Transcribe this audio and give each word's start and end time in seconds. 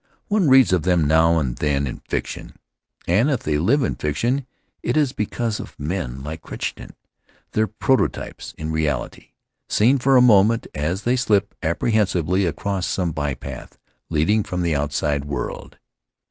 One 0.29 0.49
reads 0.49 0.73
of 0.73 0.81
them 0.81 1.05
now 1.07 1.37
and 1.37 1.55
then 1.57 1.85
in 1.85 1.99
fiction, 1.99 2.55
and 3.07 3.29
if 3.29 3.43
they 3.43 3.59
live 3.59 3.83
in 3.83 3.93
fiction 3.93 4.47
it 4.81 4.97
is 4.97 5.11
because 5.13 5.59
of 5.59 5.79
men 5.79 6.23
like 6.23 6.41
Crichton, 6.41 6.95
their 7.51 7.67
proto 7.67 8.07
types 8.09 8.55
in 8.57 8.71
reality, 8.71 9.33
seen 9.69 9.99
for 9.99 10.17
a 10.17 10.19
moment 10.23 10.65
as 10.73 11.03
they 11.03 11.15
slip 11.15 11.53
appre 11.61 11.91
hensively 11.91 12.47
across 12.49 12.87
some 12.87 13.11
by 13.11 13.35
path 13.35 13.77
leading 14.09 14.41
from 14.41 14.63
the 14.63 14.75
outside 14.75 15.25
world. 15.25 15.77